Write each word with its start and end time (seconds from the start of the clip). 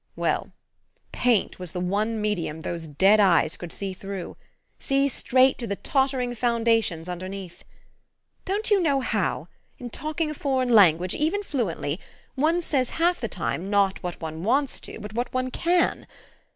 Well, 0.15 0.51
paint 1.11 1.59
was 1.59 1.73
the 1.73 1.79
one 1.79 2.19
medium 2.19 2.61
those 2.61 2.87
dead 2.87 3.19
eyes 3.19 3.55
could 3.55 3.71
see 3.71 3.93
through 3.93 4.35
see 4.79 5.07
straight 5.07 5.59
to 5.59 5.67
the 5.67 5.75
tottering 5.75 6.33
foundations 6.33 7.07
underneath. 7.07 7.63
Don't 8.43 8.71
you 8.71 8.81
know 8.81 9.01
how, 9.01 9.47
in 9.77 9.91
talking 9.91 10.31
a 10.31 10.33
foreign 10.33 10.69
language, 10.69 11.13
even 11.13 11.43
fluently, 11.43 11.99
one 12.33 12.61
says 12.63 12.89
half 12.97 13.19
the 13.21 13.27
time 13.27 13.69
not 13.69 14.01
what 14.01 14.19
one 14.19 14.41
wants 14.43 14.79
to 14.79 14.99
but 14.99 15.13
what 15.13 15.31
one 15.35 15.51
can? 15.51 16.07